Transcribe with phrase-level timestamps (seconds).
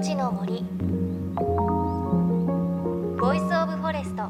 [0.00, 0.64] 命の森。
[3.20, 4.22] Voice of Forest。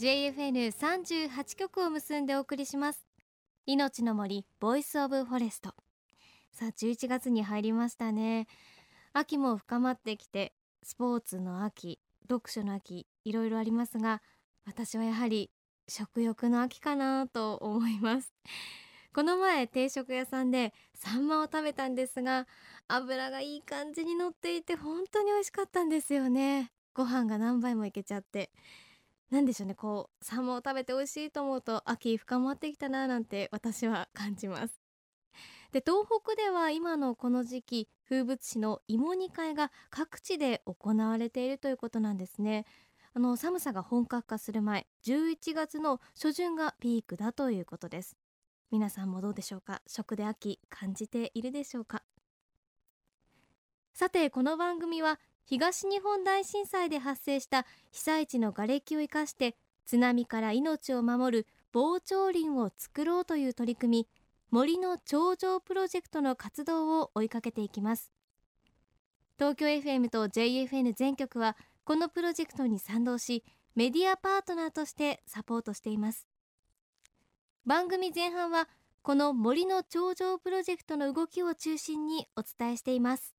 [0.00, 3.06] JFN38 局を結んでお送りします。
[3.64, 5.72] 命の森 Voice of Forest。
[6.50, 8.48] さあ11月に入りましたね。
[9.12, 14.22] 秋も深まってきてスポーツの秋読書の秋いろいろありますが
[14.64, 15.50] 私はやはり
[15.88, 18.32] 食欲の秋かなと思います。
[19.12, 22.48] この前定食屋さんでサンマを食べたんですが
[22.88, 26.72] 油がいい感じに乗っていて本当に美味しかったんですよね。
[26.94, 28.50] ご飯が何杯もいけちゃって。
[29.30, 34.80] 何でしょうねこうサンマを食べて美味しいと思うと秋深まってきたななんて私は感じます。
[35.72, 42.64] で東北では今のこの時期風物詩の芋煮会が各地で行われているということなんですね。
[43.16, 48.16] あの寒さが本格化する前11月の初旬がピークだということです。
[48.72, 49.82] 皆さんもどうでしょうか？
[49.86, 52.02] 食で秋感じているでしょうか？
[53.92, 59.54] さてこの番組は東日本大震災で発生した被災地の瓦礫を生かして
[59.86, 64.08] 津波から命を守る防潮林を作ろうという取り組み
[64.50, 68.10] 森の頂上プロジェクトの活動を追いかけていきます。
[69.38, 73.44] 東京 FM と JFN 全局はこのプロジェクトに賛同し
[73.74, 76.26] メディアパートナーとしてサポートしています。
[77.66, 78.68] 番組前半は
[79.02, 83.34] この森の頂上プロジェクトの動きを中心にお伝えしています。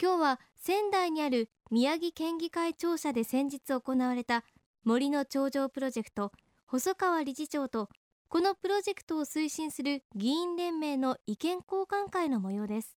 [0.00, 4.42] 今日は仙台にある宮城県議会庁舎で先日行われた
[4.82, 6.32] 森の頂上プロジェクト
[6.66, 7.88] 細川理事長と
[8.28, 12.96] このプロジェクトを推進する議員連盟の意見交換会の模様です。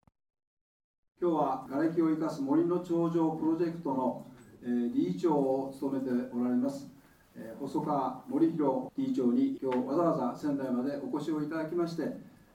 [1.20, 4.28] 今日は瓦礫を生かす森の長城プロジェクトの、
[4.66, 6.88] 理事長を務めておられます、
[7.36, 12.04] えー、細川護熙理事長に今日わざわざ仙台までお越しをいただきまして、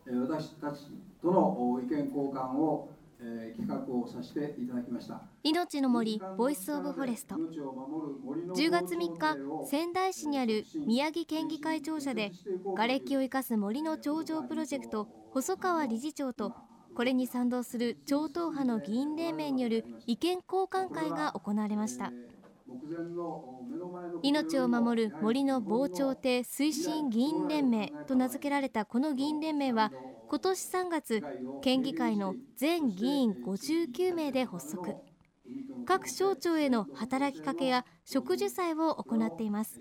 [0.06, 0.86] えー、私たち
[1.20, 5.22] との意見交換をえー、企画をさせていただきました。
[5.42, 7.34] 命の森 Voice of Forest。
[7.34, 12.30] 10月3日仙台市にある宮城県議会庁舎で
[12.76, 16.54] 瓦礫を生かす森の頂上プロジェクト細川理事長と
[16.94, 22.12] これに賛同する超党派の議員連盟による意見交換会が行われました。
[24.22, 29.90] 命を守る森の防潮堤推進議員連盟と名付けられたこの議員連盟は
[30.28, 31.22] 今年3月
[31.62, 34.94] 県議会の全議員59名で発足。
[35.86, 39.80] 各省庁への働きかけや植樹祭を行っています。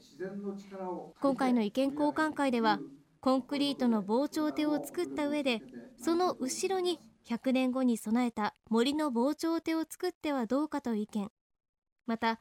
[1.19, 2.79] 今回の意見交換会では
[3.19, 5.61] コンクリートの防潮堤を作った上で
[5.99, 11.31] その後ろに100年後に備えた森の防潮堤を作ってはどうかと意見。
[12.05, 12.39] また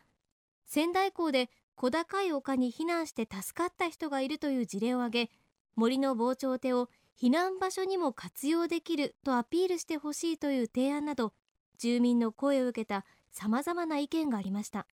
[0.65, 5.31] 仙台港で小高い丘に避難して助かった人がいるという事例を挙げ
[5.75, 6.89] 森の防潮堤を
[7.21, 11.33] 避難場所にも活用できるとアピールしてほしいという提案など
[11.79, 14.87] 住民の声を受けたさまざまな意見がありました。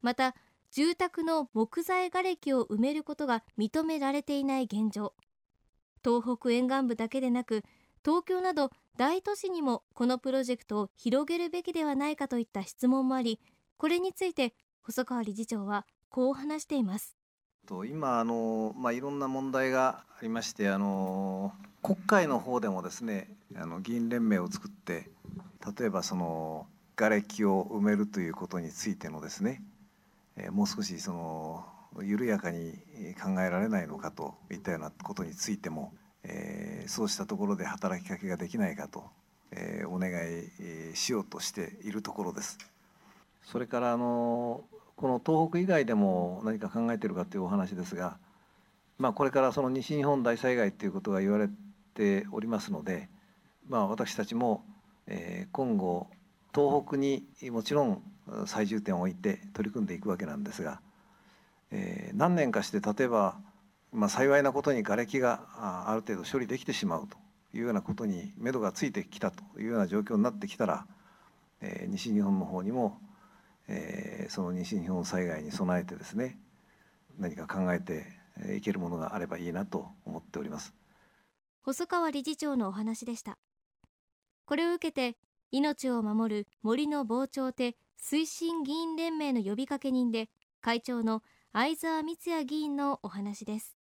[0.00, 0.34] また
[0.74, 5.12] 住宅の木材瓦礫を埋めることが認められていない現状。
[6.02, 7.62] 東北沿岸部だけでなく
[8.02, 13.38] 東京など大都市にもこのプロジェクトを広げるべきではないかといった質問もあり
[13.76, 17.18] これについて細川理事長はこう話しています。
[17.66, 21.52] と今あの、まあ、いろんな問題がありましてあの
[21.82, 25.10] 国会の方でもですねあの議員連盟を作って
[25.78, 26.66] 例えばその
[26.96, 29.62] 瓦礫を埋めるということについてのですね、
[30.36, 31.64] えもう少しその
[32.02, 32.72] 緩やかに
[33.22, 35.92] 考えられないのかといったようなことについても、
[36.24, 39.04] え、そうしたところで働きかけができないかと、
[39.50, 40.10] え、お願
[40.92, 42.58] いしようとしているところです。
[43.44, 44.64] それからあの
[44.96, 48.18] この東北以外でも何か考えているかというお話ですが、
[48.98, 51.48] まあ、これからその西日本大災害ということが言われ
[51.94, 53.08] ておりますので、
[53.68, 54.64] まあ、私たちも、
[55.06, 56.06] え今後
[56.54, 58.02] 東北にもちろん
[58.46, 60.80] 最重点を置いて取り組んでいくわけなんですが、
[61.70, 63.36] え何年かして例えば、
[63.92, 65.40] まあ、幸いなことに瓦礫が
[65.86, 67.16] ある程度処理できてしまうと
[67.56, 70.86] いうようなことに目処がついてきたというような状況になってきたら、
[71.60, 72.98] え西日本の方にも
[73.68, 76.38] えー、その西日本災害に備えてですね
[77.18, 78.06] 何か考えて
[78.56, 80.74] いけるものがあればいいなと思っております。
[81.62, 83.38] 細川理事長のお話でした。
[84.46, 85.16] これを受けて
[85.50, 90.28] 命を守る森の防潮堤推進議員連盟の呼びかけ人で
[90.60, 91.22] 会長の
[91.52, 93.76] 相沢光也議員のお話です。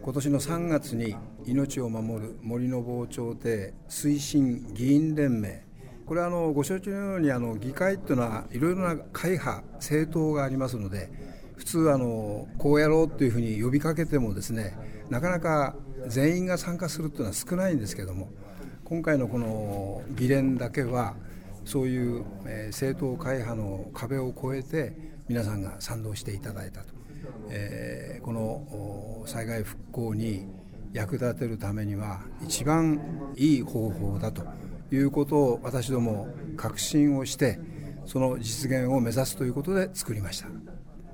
[0.00, 1.16] 今年の3月に
[1.46, 5.66] 命を守る森の防潮堤推進議員連盟。
[6.06, 11.10] これはあのご承知のようにあの議会というのはいろいろな会派政党がありますので
[11.56, 14.78] 普通あのこうやろうっていうふうに呼びかけてもですね
[15.10, 15.74] なかなか
[16.06, 18.30] 全員が参加するっていうのは少ないんですけども
[18.84, 21.16] 今回のこの議連だけは
[21.66, 24.96] そういう、え、政党会派の壁を越えて
[25.28, 26.94] 皆さんが賛同していただいたと、
[27.50, 30.46] えー、この災害復興に
[30.94, 34.42] 役立てるためには一番いい方法だと。
[34.92, 37.58] いうことを私ども確信をして
[38.04, 40.48] その実現を目指すということで作りました。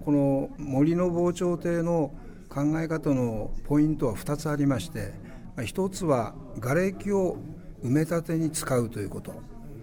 [0.05, 2.13] この森の防潮堤の
[2.49, 5.15] 考え方のポイントは2つありまして
[5.57, 7.39] 1つは瓦礫を
[7.83, 9.33] 埋め立てに使うということ。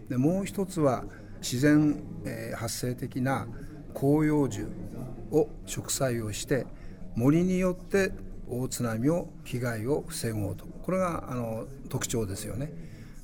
[0.10, 1.06] でもう1つは
[1.42, 3.48] 自然、え発生的な
[3.96, 4.68] 広葉樹
[5.32, 6.66] を植栽をして
[7.16, 8.12] 森によって
[8.50, 12.72] 大津波を被害を防ごうとこれがあの特徴ですよね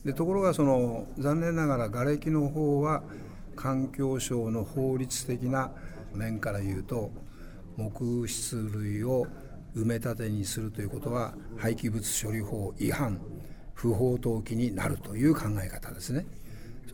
[0.05, 3.03] でところがその残念ながら瓦礫の方は
[3.55, 5.71] 環境省の法律的な
[6.13, 7.11] 面から言うと
[7.77, 9.27] 木質類を
[9.75, 13.19] 埋め立てにするということは廃棄物処理法違反
[13.73, 16.25] 不法投棄になるという考え方ですね。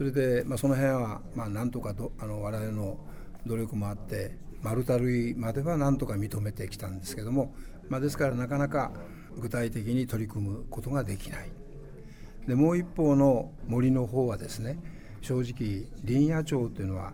[0.01, 2.97] それで、まあ、その辺は、まあ、なんとかどあの我々の
[3.45, 7.53] 努力もあって丸太類まではなんとか認めてきたんですけども、
[7.87, 8.93] まあ、ですからなかなか
[9.37, 11.51] 具体的に取り組むことができない。
[12.47, 14.79] でもう一方の森の方はですね
[15.21, 17.13] 正直林野庁というのは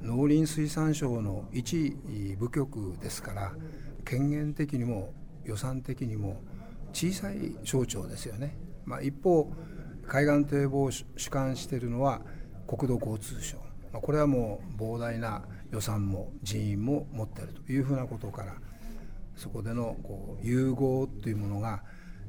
[0.00, 1.94] 農林水産省の一
[2.38, 3.52] 部局ですから
[4.06, 5.12] 権限的にも
[5.44, 6.40] 予算的にも
[6.94, 8.56] 小さい省庁ですよね、
[8.86, 9.52] まあ、一方
[10.06, 12.20] 海岸堤防を主管しているのは
[12.66, 13.56] 国土交通省、
[13.92, 18.54] まあ、これはもう膨大な予算も人員も持っているというふうなことから
[19.36, 21.82] そこでのこう融合というものが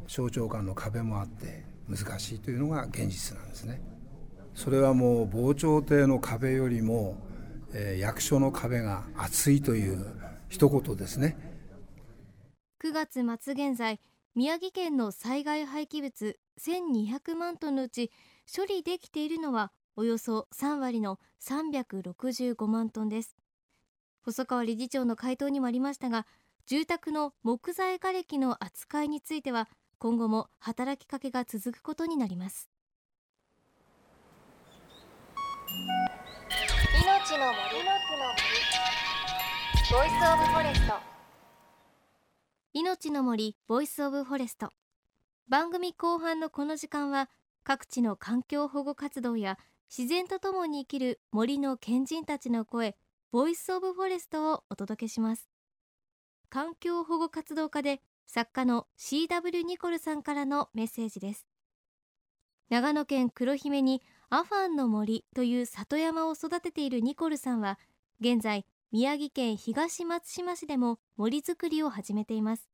[0.08, 3.96] 省庁間の壁もあって難しいというのが現実なんですね。
[4.56, 7.18] それはもう防潮堤の壁よりも、
[7.74, 10.08] えー、役所の壁が厚いという
[10.48, 11.38] 一言ですね
[12.84, 14.00] 9月末現在
[14.34, 18.12] 宮城県の災害廃棄物1200万トンのうち
[18.56, 23.36] 処理できているのはおよそ3割の365万トンです。
[24.24, 26.26] 細川理事長の回答にもありましたが
[26.66, 29.70] 住宅の木材瓦礫の扱いについては
[30.00, 32.70] 今後も働きかけが続くことになります。
[37.04, 37.56] 命の森。
[39.92, 41.16] Voice of Forest。
[42.74, 44.70] 命の森 Voice of Forest
[45.48, 47.30] 番組後半のこの時間は
[47.64, 49.60] 各地の環境保護活動や
[49.96, 52.96] 自然とともに生きる森の賢人たちの声
[53.32, 55.48] Voice of Forest をお届けします。
[56.50, 61.46] 環境保護活動家で作家の CW ニコルさんからのメッセージです。
[62.70, 67.78] 長野県黒姫にアファンの森という里山を育てているニコルさんは
[68.20, 72.68] 現在宮城県東松島市でも森づくりを始めています。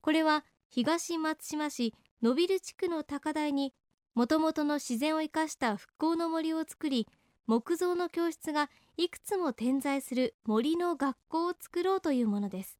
[0.00, 3.72] これは東松島市野ビル地区の高台に
[4.14, 7.08] もともとの自然を生かした復興の森を作り
[7.46, 8.68] 木造の教室が
[8.98, 12.78] いくつも点在する森の学校を作ろうというものです。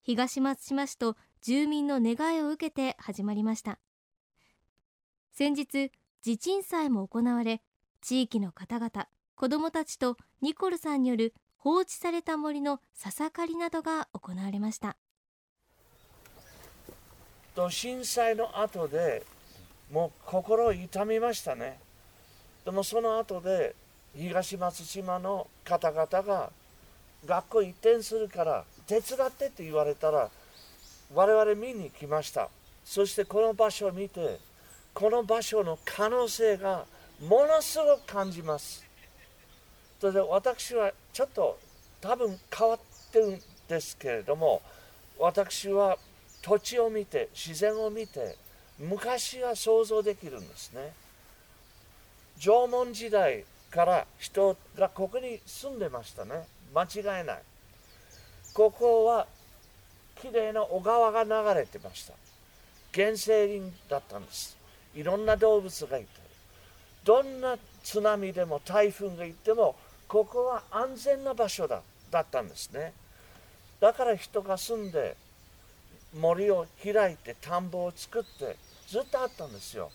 [0.00, 3.78] 東松島市と住民の願いを受けて始まりました。
[5.32, 5.92] 先日
[6.22, 7.60] 地鎮祭も行われ
[8.00, 14.96] 地域の方々子どもたちとニコルさんによる放置された森の笹刈りなどが行われました。
[17.54, 19.22] と震災の後で
[19.92, 21.78] もう心を痛みましたね。
[22.64, 23.74] でもその後で
[24.16, 26.50] 東松島の方々が
[27.26, 30.28] 学校移転するから手伝ってって言われたら
[31.14, 32.48] 我々見に来ました。
[32.84, 34.38] そしてこの場所を見て
[34.94, 36.84] この場所の可能性が
[37.26, 38.84] ものすごく感じます。
[40.00, 41.58] それで私はちょっと
[42.00, 42.78] 多分変わっ
[43.12, 44.62] てるんですけれども
[45.18, 45.98] 私は
[46.42, 48.36] 土地を見て自然を見て
[48.78, 50.92] 昔は想像できるんですね。
[52.38, 56.46] 縄文時代から人がここに住んでましたね。
[56.74, 57.42] 間違いない。
[58.54, 59.26] ここは
[60.20, 62.14] きれいな小川が流れてました。
[62.94, 64.56] 原生林だったんです。
[64.94, 66.08] いろんな動物がいて
[67.04, 69.76] どんな津波でも台風が行っても
[70.08, 72.92] ここは安全な場所だだったんですね。
[73.80, 75.16] だから人が住んで
[76.18, 78.56] 森を開いて田んぼを作って
[78.88, 79.90] ずっとあったんですよ。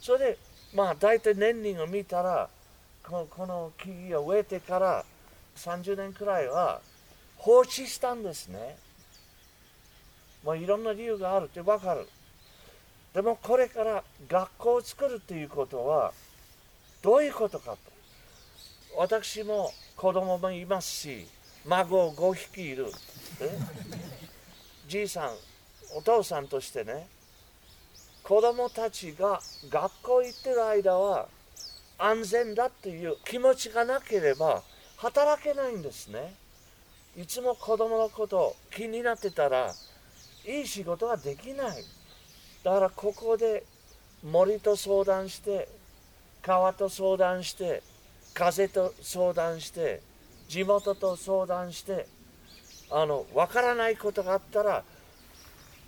[0.00, 0.38] それで
[0.74, 2.48] まあ大体年輪を見たら
[3.02, 5.04] この木々を植えてから
[5.56, 6.80] 30年くらいは
[7.36, 8.76] 放置したんですね。
[10.44, 12.08] まあいろんな理由があるって分かる。
[13.14, 16.12] でもこれから学校を作るということは
[17.02, 17.78] どういうことかと。
[18.96, 21.26] 私も子供もいますし
[21.66, 22.86] 孫5匹いる。
[24.86, 25.30] じいさん
[25.94, 27.06] お父さんとしてね
[28.22, 31.28] 子供たちが学校行ってる間は
[31.98, 34.62] 安全だっていう気持ちがなければ
[34.96, 36.34] 働けないんですね。
[37.16, 39.72] いつも子供のこと気になってたら
[40.46, 41.84] いい仕事ができない。
[42.64, 43.64] だからここで
[44.24, 45.68] 森と相談して
[46.42, 47.82] 川と相談して
[48.32, 50.00] 風と相談して
[50.48, 52.06] 地元と相談して
[52.90, 54.82] あの分からないことがあったら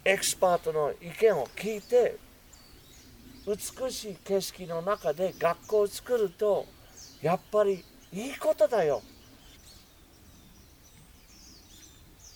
[0.08, 2.16] エキスパートの意見を聞いて
[3.44, 6.64] 美しい景色の中で学校を作ると
[7.20, 9.02] やっぱりいいことだよ。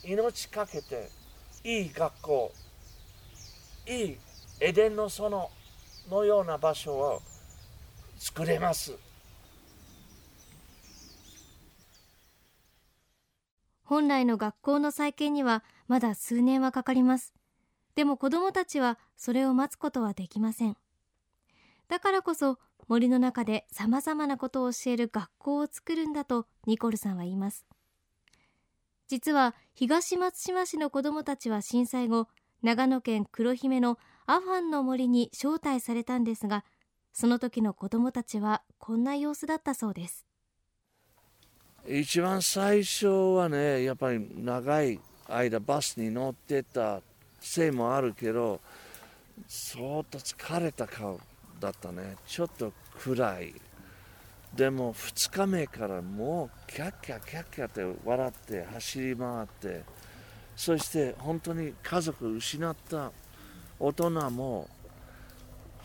[0.03, 1.11] 命かけて
[1.62, 2.53] いい学校
[3.87, 4.19] いい
[4.59, 5.31] エデンの園
[6.11, 7.23] のような場所を
[8.19, 8.99] 作れます。
[13.85, 17.33] 本来の学校の再建にはまだ数年はかかります。
[17.95, 20.77] でも子どもたちはそれを待つことはできません。
[21.89, 27.67] だからこそ森の中でさまざまなことを教える学校を作るんだとニコルさんは言います。
[29.09, 32.29] 実は東松島市の子どもたちは震災後
[32.63, 36.65] 長野県黒姫のアファンの森に招待されたんですが
[37.13, 40.27] その時の子どもたちはこんな様子だったそうです。
[41.89, 47.01] 一番最初はねやっぱり長い間バスに乗ってた
[47.41, 48.61] せいもあるけど
[49.49, 51.19] 相当疲れた顔
[51.59, 52.17] だったね。
[52.27, 53.55] ちょっと暗い。
[54.55, 59.85] でも2日目からもうキャッキャキャッキャって笑って走り回って
[60.57, 63.13] そして本当に家族失った
[63.79, 64.69] 大人も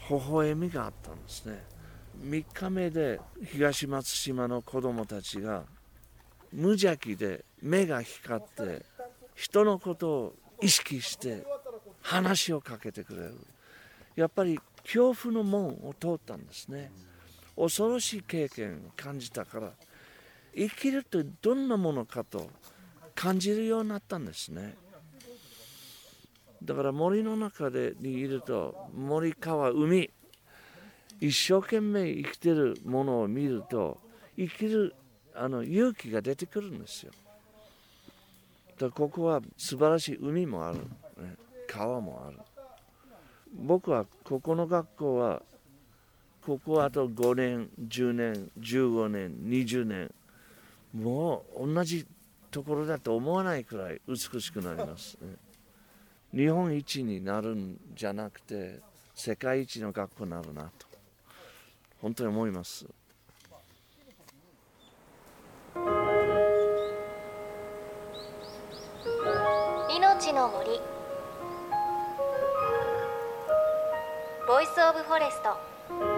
[0.10, 1.64] 微笑みがあったんですね。
[2.24, 5.64] 3日目で東松島の子供たちが
[6.52, 8.86] 無邪気で目が光って
[9.36, 11.46] 人のことを意識して
[12.02, 13.36] 話をかけてくれる。
[14.16, 16.92] やっぱり恐怖の門を通ったんですね。
[17.56, 19.72] 恐ろしい経験を感じたから
[20.56, 22.50] 生きるとどんなものかと
[23.14, 24.76] 感じるようになったんですね。
[26.64, 30.10] だから森の中でにいると森川海
[31.22, 34.00] 一生懸命生きてるものを見ると
[34.38, 34.96] 生きる
[35.34, 37.12] あの勇気が出てくるんですよ。
[38.78, 41.36] だここは素晴らしい海もある、ね、
[41.68, 42.38] 川もある。
[43.58, 45.42] 僕はここの学校は
[46.46, 50.14] ここあと5年10年15年20年
[50.94, 52.06] もう同じ
[52.52, 55.36] ところだと思わないくらい美しくなります、ね、
[56.34, 58.80] 日本一になるんじゃなくて
[59.16, 60.86] 世界一の学校になるなと
[62.02, 62.86] 本当に思います。
[70.34, 70.82] の森。
[74.48, 76.15] ボイスオブフォレスト。